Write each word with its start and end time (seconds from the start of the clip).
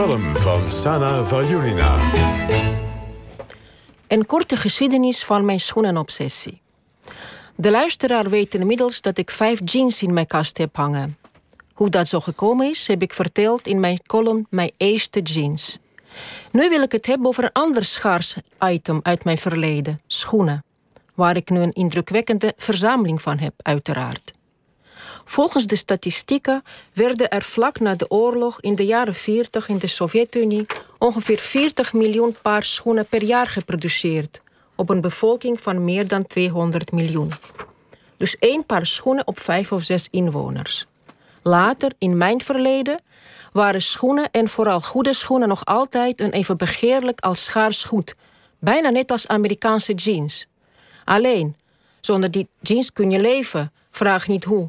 column 0.00 0.36
van 0.36 0.70
Sana 0.70 1.24
Valjulina. 1.24 1.96
Een 4.08 4.26
korte 4.26 4.56
geschiedenis 4.56 5.24
van 5.24 5.44
mijn 5.44 5.60
schoenenobsessie. 5.60 6.62
De 7.54 7.70
luisteraar 7.70 8.30
weet 8.30 8.54
inmiddels 8.54 9.00
dat 9.00 9.18
ik 9.18 9.30
vijf 9.30 9.60
jeans 9.64 10.02
in 10.02 10.12
mijn 10.12 10.26
kast 10.26 10.58
heb 10.58 10.76
hangen. 10.76 11.16
Hoe 11.74 11.88
dat 11.90 12.08
zo 12.08 12.20
gekomen 12.20 12.68
is, 12.68 12.86
heb 12.86 13.02
ik 13.02 13.12
verteld 13.12 13.66
in 13.66 13.80
mijn 13.80 14.00
column 14.06 14.46
Mijn 14.50 14.72
eerste 14.76 15.20
jeans. 15.20 15.78
Nu 16.52 16.68
wil 16.68 16.82
ik 16.82 16.92
het 16.92 17.06
hebben 17.06 17.26
over 17.26 17.44
een 17.44 17.52
ander 17.52 17.84
schaars 17.84 18.36
item 18.60 19.00
uit 19.02 19.24
mijn 19.24 19.38
verleden: 19.38 19.98
schoenen. 20.06 20.64
Waar 21.14 21.36
ik 21.36 21.50
nu 21.50 21.60
een 21.60 21.72
indrukwekkende 21.72 22.54
verzameling 22.56 23.22
van 23.22 23.38
heb, 23.38 23.54
uiteraard. 23.56 24.32
Volgens 25.30 25.66
de 25.66 25.76
statistieken 25.76 26.62
werden 26.92 27.28
er 27.28 27.42
vlak 27.42 27.80
na 27.80 27.94
de 27.94 28.10
oorlog 28.10 28.60
in 28.60 28.74
de 28.74 28.86
jaren 28.86 29.14
40 29.14 29.68
in 29.68 29.78
de 29.78 29.86
Sovjet-Unie 29.86 30.66
ongeveer 30.98 31.38
40 31.38 31.92
miljoen 31.92 32.36
paar 32.42 32.64
schoenen 32.64 33.06
per 33.06 33.22
jaar 33.22 33.46
geproduceerd, 33.46 34.40
op 34.74 34.88
een 34.88 35.00
bevolking 35.00 35.60
van 35.60 35.84
meer 35.84 36.08
dan 36.08 36.26
200 36.26 36.92
miljoen. 36.92 37.32
Dus 38.16 38.38
één 38.38 38.66
paar 38.66 38.86
schoenen 38.86 39.26
op 39.26 39.40
vijf 39.40 39.72
of 39.72 39.82
zes 39.82 40.08
inwoners. 40.10 40.86
Later, 41.42 41.92
in 41.98 42.16
mijn 42.16 42.42
verleden, 42.42 43.00
waren 43.52 43.82
schoenen 43.82 44.30
en 44.30 44.48
vooral 44.48 44.80
goede 44.80 45.12
schoenen 45.12 45.48
nog 45.48 45.64
altijd 45.64 46.20
een 46.20 46.32
even 46.32 46.56
begeerlijk 46.56 47.20
als 47.20 47.44
schaars 47.44 47.84
goed, 47.84 48.14
bijna 48.58 48.88
net 48.88 49.10
als 49.10 49.28
Amerikaanse 49.28 49.94
jeans. 49.94 50.46
Alleen, 51.04 51.56
zonder 52.00 52.30
die 52.30 52.48
jeans 52.60 52.92
kun 52.92 53.10
je 53.10 53.20
leven, 53.20 53.72
vraag 53.90 54.28
niet 54.28 54.44
hoe 54.44 54.68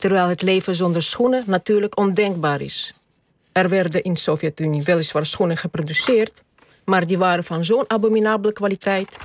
terwijl 0.00 0.28
het 0.28 0.42
leven 0.42 0.74
zonder 0.74 1.02
schoenen 1.02 1.42
natuurlijk 1.46 1.98
ondenkbaar 1.98 2.60
is. 2.60 2.94
Er 3.52 3.68
werden 3.68 4.02
in 4.02 4.12
de 4.12 4.18
Sovjet-Unie 4.18 4.82
weliswaar 4.82 5.26
schoenen 5.26 5.56
geproduceerd, 5.56 6.42
maar 6.84 7.06
die 7.06 7.18
waren 7.18 7.44
van 7.44 7.64
zo'n 7.64 7.90
abominabele 7.90 8.52
kwaliteit 8.52 9.16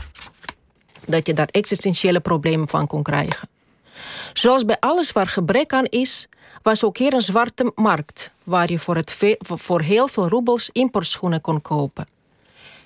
dat 1.05 1.27
je 1.27 1.33
daar 1.33 1.47
existentiële 1.51 2.19
problemen 2.19 2.69
van 2.69 2.87
kon 2.87 3.03
krijgen. 3.03 3.49
Zoals 4.33 4.65
bij 4.65 4.77
alles 4.79 5.11
waar 5.11 5.27
gebrek 5.27 5.73
aan 5.73 5.85
is, 5.85 6.27
was 6.61 6.83
ook 6.83 6.97
hier 6.97 7.13
een 7.13 7.21
zwarte 7.21 7.71
markt 7.75 8.31
waar 8.43 8.71
je 8.71 8.79
voor, 8.79 8.95
het 8.95 9.37
voor 9.39 9.81
heel 9.81 10.07
veel 10.07 10.27
roebels 10.27 10.69
importschoenen 10.71 11.41
kon 11.41 11.61
kopen. 11.61 12.07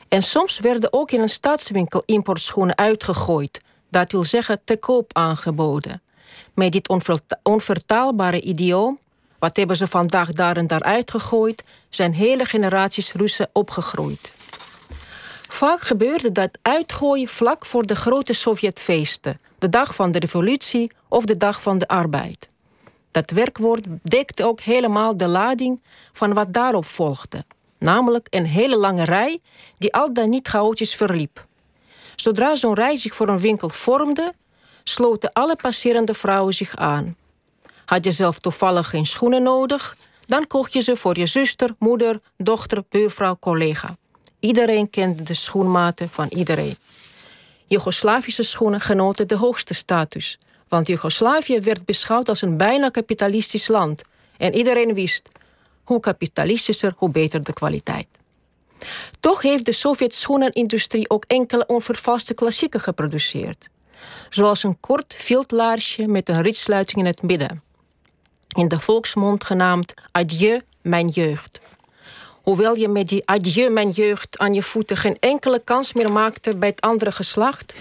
En 0.07 0.23
soms 0.23 0.59
werden 0.59 0.93
ook 0.93 1.11
in 1.11 1.21
een 1.21 1.29
staatswinkel 1.29 2.03
importschoenen 2.05 2.77
uitgegooid, 2.77 3.61
dat 3.89 4.11
wil 4.11 4.23
zeggen 4.23 4.61
te 4.63 4.77
koop 4.77 5.09
aangeboden 5.13 6.01
met 6.53 6.71
dit 6.71 6.89
onvertaalbare 7.43 8.41
idioom, 8.41 8.97
wat 9.39 9.57
hebben 9.57 9.75
ze 9.75 9.87
vandaag 9.87 10.31
daar 10.31 10.57
en 10.57 10.67
daar 10.67 10.83
uitgegooid, 10.83 11.63
zijn 11.89 12.13
hele 12.13 12.45
generaties 12.45 13.13
Russen 13.13 13.49
opgegroeid. 13.53 14.33
Vaak 15.49 15.81
gebeurde 15.81 16.31
dat 16.31 16.57
uitgooien 16.61 17.27
vlak 17.27 17.65
voor 17.65 17.85
de 17.85 17.95
grote 17.95 18.33
Sovjetfeesten, 18.33 19.39
de 19.57 19.69
dag 19.69 19.95
van 19.95 20.11
de 20.11 20.19
revolutie 20.19 20.91
of 21.07 21.25
de 21.25 21.37
dag 21.37 21.61
van 21.61 21.77
de 21.77 21.87
arbeid. 21.87 22.47
Dat 23.11 23.31
werkwoord 23.31 23.85
dekte 24.01 24.45
ook 24.45 24.61
helemaal 24.61 25.17
de 25.17 25.27
lading 25.27 25.81
van 26.11 26.33
wat 26.33 26.53
daarop 26.53 26.85
volgde, 26.85 27.45
namelijk 27.77 28.27
een 28.29 28.45
hele 28.45 28.77
lange 28.77 29.03
rij 29.03 29.39
die 29.77 29.93
al 29.93 30.13
dan 30.13 30.29
niet 30.29 30.47
chaotisch 30.47 30.95
verliep. 30.95 31.45
Zodra 32.15 32.55
zo'n 32.55 32.73
rij 32.73 32.95
zich 32.95 33.15
voor 33.15 33.27
een 33.27 33.39
winkel 33.39 33.69
vormde, 33.69 34.33
sloten 34.83 35.31
alle 35.33 35.55
passerende 35.55 36.13
vrouwen 36.13 36.53
zich 36.53 36.75
aan. 36.75 37.11
Had 37.85 38.03
je 38.03 38.11
zelf 38.11 38.39
toevallig 38.39 38.89
geen 38.89 39.05
schoenen 39.05 39.43
nodig, 39.43 39.95
dan 40.25 40.47
kocht 40.47 40.73
je 40.73 40.81
ze 40.81 40.95
voor 40.95 41.17
je 41.17 41.25
zuster, 41.25 41.71
moeder, 41.79 42.19
dochter, 42.37 42.83
buurvrouw, 42.89 43.37
collega. 43.39 43.97
Iedereen 44.39 44.89
kende 44.89 45.23
de 45.23 45.33
schoenmaten 45.33 46.09
van 46.09 46.27
iedereen. 46.29 46.77
Joegoslavische 47.67 48.43
schoenen 48.43 48.79
genoten 48.79 49.27
de 49.27 49.35
hoogste 49.35 49.73
status, 49.73 50.37
want 50.67 50.87
Joegoslavië 50.87 51.59
werd 51.59 51.85
beschouwd 51.85 52.29
als 52.29 52.41
een 52.41 52.57
bijna 52.57 52.89
kapitalistisch 52.89 53.67
land 53.67 54.01
en 54.37 54.55
iedereen 54.55 54.93
wist 54.93 55.29
hoe 55.83 55.99
kapitalistischer, 55.99 56.93
hoe 56.97 57.09
beter 57.09 57.43
de 57.43 57.53
kwaliteit. 57.53 58.07
Toch 59.19 59.41
heeft 59.41 59.65
de 59.65 59.71
Sovjet-schoenenindustrie 59.71 61.09
ook 61.09 61.23
enkele 61.27 61.65
onvervaste 61.65 62.33
klassieken 62.33 62.79
geproduceerd 62.79 63.69
zoals 64.29 64.63
een 64.63 64.79
kort 64.79 65.13
viltlaarsje 65.13 66.07
met 66.07 66.29
een 66.29 66.41
ritsluiting 66.41 66.99
in 66.99 67.05
het 67.05 67.21
midden. 67.21 67.61
In 68.55 68.67
de 68.67 68.79
volksmond 68.79 69.43
genaamd 69.43 69.93
Adieu, 70.11 70.61
mijn 70.81 71.07
jeugd. 71.07 71.59
Hoewel 72.43 72.75
je 72.75 72.87
met 72.87 73.07
die 73.07 73.27
Adieu, 73.27 73.69
mijn 73.69 73.89
jeugd 73.89 74.37
aan 74.37 74.53
je 74.53 74.63
voeten 74.63 74.97
geen 74.97 75.17
enkele 75.19 75.61
kans 75.63 75.93
meer 75.93 76.11
maakte 76.11 76.57
bij 76.57 76.69
het 76.69 76.81
andere 76.81 77.11
geslacht, 77.11 77.73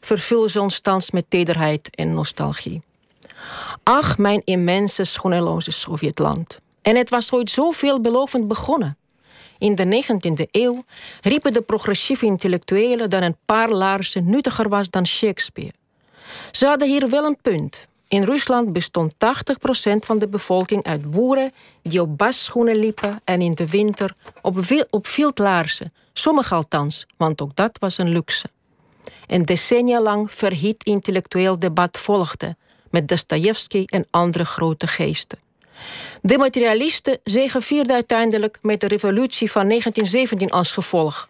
vervullen 0.00 0.50
ze 0.50 0.60
ons 0.60 0.80
thans 0.80 1.10
met 1.10 1.24
tederheid 1.28 1.90
en 1.94 2.14
nostalgie. 2.14 2.80
Ach, 3.82 4.18
mijn 4.18 4.42
immense 4.44 5.04
schoeneloze 5.04 5.70
Sovjetland. 5.70 6.60
En 6.82 6.96
het 6.96 7.10
was 7.10 7.32
ooit 7.32 7.50
zo 7.50 7.70
veelbelovend 7.70 8.48
begonnen. 8.48 8.96
In 9.60 9.74
de 9.74 10.02
19e 10.04 10.50
eeuw 10.50 10.82
riepen 11.20 11.52
de 11.52 11.60
progressieve 11.60 12.26
intellectuelen 12.26 13.10
dat 13.10 13.22
een 13.22 13.36
paar 13.44 13.70
laarzen 13.70 14.30
nuttiger 14.30 14.68
was 14.68 14.90
dan 14.90 15.06
Shakespeare. 15.06 15.72
Ze 16.50 16.66
hadden 16.66 16.88
hier 16.88 17.08
wel 17.08 17.24
een 17.24 17.38
punt. 17.42 17.88
In 18.08 18.22
Rusland 18.22 18.72
bestond 18.72 19.14
80% 19.14 19.18
van 19.98 20.18
de 20.18 20.28
bevolking 20.28 20.84
uit 20.84 21.10
boeren 21.10 21.52
die 21.82 22.00
op 22.00 22.18
basschoenen 22.18 22.76
liepen 22.76 23.20
en 23.24 23.40
in 23.40 23.50
de 23.50 23.68
winter 23.68 24.14
op, 24.42 24.58
op 24.90 25.06
viltlaarzen. 25.06 25.92
Sommige 26.12 26.54
althans, 26.54 27.06
want 27.16 27.42
ook 27.42 27.56
dat 27.56 27.78
was 27.78 27.98
een 27.98 28.08
luxe. 28.08 28.48
Een 29.26 29.42
decennia 29.42 30.00
lang 30.00 30.32
verhit 30.32 30.84
intellectueel 30.84 31.58
debat 31.58 31.98
volgde 31.98 32.56
met 32.90 33.08
Dostoevsky 33.08 33.84
en 33.86 34.06
andere 34.10 34.44
grote 34.44 34.86
geesten. 34.86 35.49
De 36.22 36.38
materialisten 36.38 37.18
zegevierden 37.24 37.94
uiteindelijk 37.94 38.58
met 38.60 38.80
de 38.80 38.86
revolutie 38.86 39.50
van 39.50 39.66
1917 39.66 40.50
als 40.50 40.72
gevolg. 40.72 41.28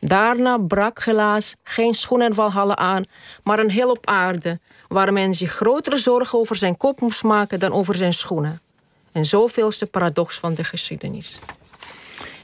Daarna 0.00 0.58
brak 0.58 1.04
helaas 1.04 1.54
geen 1.62 1.94
schoenenvalhallen 1.94 2.78
aan, 2.78 3.04
maar 3.42 3.58
een 3.58 3.70
hel 3.70 3.90
op 3.90 4.06
aarde, 4.06 4.60
waar 4.88 5.12
men 5.12 5.34
zich 5.34 5.52
grotere 5.52 5.98
zorgen 5.98 6.38
over 6.38 6.56
zijn 6.56 6.76
kop 6.76 7.00
moest 7.00 7.22
maken 7.22 7.58
dan 7.58 7.72
over 7.72 7.94
zijn 7.94 8.12
schoenen. 8.12 8.60
En 9.12 9.26
zoveel 9.26 9.68
is 9.68 9.78
de 9.78 9.86
paradox 9.86 10.38
van 10.38 10.54
de 10.54 10.64
geschiedenis. 10.64 11.38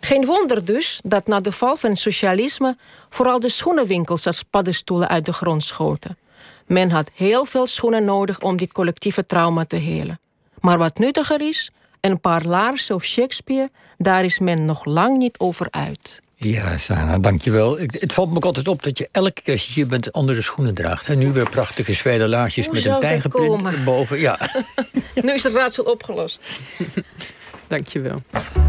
Geen 0.01 0.25
wonder 0.25 0.65
dus 0.65 1.01
dat 1.05 1.27
na 1.27 1.39
de 1.39 1.53
val 1.53 1.77
van 1.77 1.91
het 1.91 1.99
socialisme 1.99 2.77
vooral 3.09 3.41
de 3.41 3.49
schoenenwinkels 3.49 4.27
als 4.27 4.43
paddenstoelen 4.43 5.09
uit 5.09 5.25
de 5.25 5.33
grond 5.33 5.65
schoten. 5.65 6.19
Men 6.67 6.91
had 6.91 7.11
heel 7.15 7.45
veel 7.45 7.67
schoenen 7.67 8.05
nodig 8.05 8.41
om 8.41 8.57
dit 8.57 8.73
collectieve 8.73 9.27
trauma 9.27 9.65
te 9.65 9.77
helen. 9.77 10.21
Maar 10.69 10.79
wat 10.79 10.99
nuttiger 10.99 11.41
is, 11.41 11.71
een 12.01 12.21
paar 12.21 12.45
laarzen 12.45 12.95
of 12.95 13.05
Shakespeare, 13.05 13.69
daar 13.99 14.25
is 14.25 14.39
men 14.39 14.65
nog 14.65 14.85
lang 14.85 15.17
niet 15.17 15.39
over 15.39 15.67
uit. 15.71 16.21
Ja, 16.35 16.79
Sana, 16.79 17.19
dankjewel. 17.19 17.79
Het 17.79 18.13
valt 18.13 18.31
me 18.31 18.37
ook 18.37 18.45
altijd 18.45 18.69
op 18.69 18.83
dat 18.83 18.99
je 18.99 19.09
elke 19.13 19.43
keer 19.43 19.55
als 19.55 19.67
je 19.67 19.73
hier 19.73 19.87
bent 19.87 20.13
andere 20.13 20.43
schoenen 20.43 20.75
draagt. 20.75 21.07
En 21.07 21.19
nu 21.19 21.33
weer 21.33 21.51
prachtige 21.51 21.93
zwede 21.93 22.29
laarsjes 22.29 22.69
met 22.69 22.85
een 22.85 23.01
tijgerprint 23.01 23.63
erboven. 23.63 24.21
Ja. 24.21 24.39
nu 25.23 25.33
is 25.33 25.43
het 25.43 25.53
raadsel 25.53 25.85
opgelost. 25.85 26.41
dankjewel. 27.69 28.23